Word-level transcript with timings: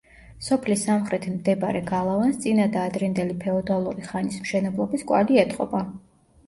სოფლის 0.45 0.85
სამხრეთით 0.87 1.31
მდებარე 1.33 1.83
გალავანს 1.91 2.41
წინა 2.47 2.65
და 2.77 2.87
ადრინდელი 2.91 3.39
ფეოდალური 3.45 4.09
ხანის 4.11 4.43
მშენებლობის 4.47 5.09
კვალი 5.13 5.41
ეტყობა. 5.49 5.87